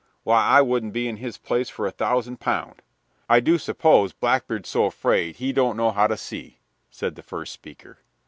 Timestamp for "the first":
7.13-7.53